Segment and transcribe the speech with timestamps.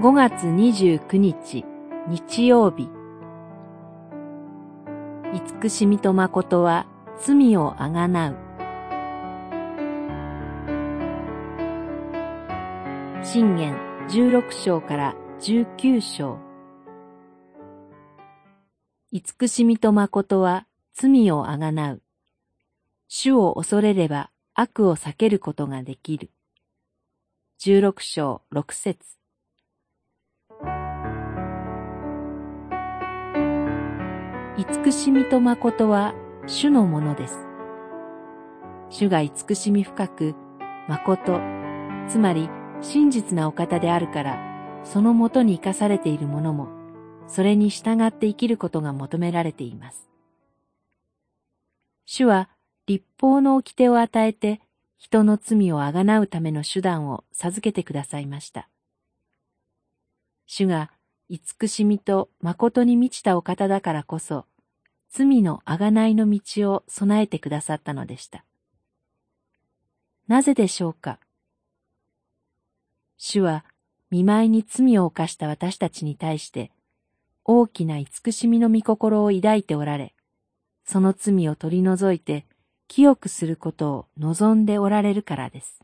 [0.00, 1.64] 5月29日
[2.06, 2.88] 日曜日。
[5.34, 6.86] 慈しみと誠は
[7.20, 8.36] 罪をあがなう。
[13.24, 13.74] 信玄
[14.08, 16.38] 16章から19章。
[19.10, 22.02] 慈しみと誠は罪をあがなう。
[23.08, 26.30] 主を恐れれば悪を避けることができる。
[27.58, 29.17] 16章6節。
[34.58, 36.14] 慈しみと誠は
[36.48, 37.46] 主のものです。
[38.90, 40.34] 主が慈しみ深く、
[40.88, 41.38] 誠、
[42.08, 46.66] つまり真実なお方であるから、そのもとに生かされているものも、
[47.28, 50.10] それに従って生きることが求められています。
[52.04, 52.48] 主は
[52.86, 54.60] 立法の掟を与えて、
[54.96, 58.68] 人の罪をあがなうための手段を授けてくださいました。
[60.46, 60.90] 主が
[61.30, 64.46] 慈しみと誠に満ちたお方だからこそ、
[65.10, 68.44] 罪のあがないの道を備えてくださったのでした。
[70.26, 71.18] なぜでしょうか？
[73.16, 73.64] 主は
[74.10, 76.70] 見舞いに罪を犯した私たちに対して、
[77.44, 80.14] 大きな慈しみの御心を抱いておられ、
[80.84, 82.46] その罪を取り除いて
[82.86, 85.82] 清くすることを望んでおられるからです。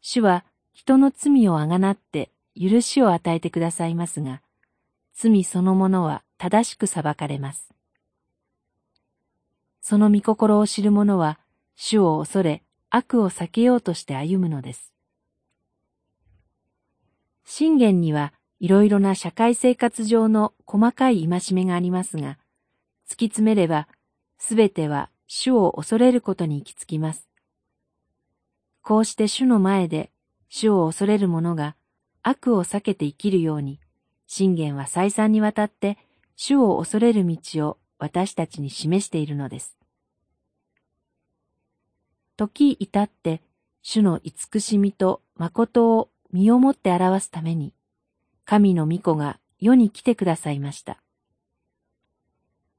[0.00, 4.40] 主は人の罪をあがなって許しを与えてくださいますが、
[5.20, 7.74] 罪そのものは正しく裁かれます。
[9.80, 11.40] その御心を知る者は、
[11.74, 14.92] 主を恐れ、悪を避けようとして歩むのです。
[17.44, 22.38] 信玄にはいろいろな社会生活上の細かい戒めがありますが、
[23.10, 23.88] 突き詰めれば、
[24.38, 27.28] すべては主を恐れることに行き着きます。
[28.82, 30.12] こうして主の前で
[30.48, 31.74] 主を恐れる者が
[32.22, 33.80] 悪を避けて生きるように、
[34.28, 35.96] 信玄は再三にわたって
[36.36, 39.76] 主を恐れる道を私たちに示しているのです。
[42.36, 43.40] 時至って
[43.82, 47.72] 主の慈しみと誠を身をもって表すために、
[48.44, 51.02] 神の御子が世に来てくださいました。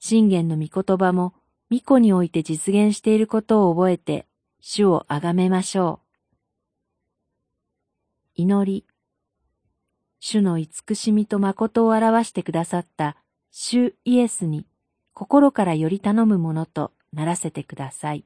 [0.00, 1.34] 信玄の御言葉も
[1.70, 4.26] 御子において実現していることを覚えて、
[4.60, 6.00] 主をあがめましょ
[8.36, 8.40] う。
[8.42, 8.93] 祈り。
[10.26, 13.18] 主の慈しみと誠を表してくださった
[13.50, 14.64] 主イエスに
[15.12, 18.24] 心からより頼むものとならせてください。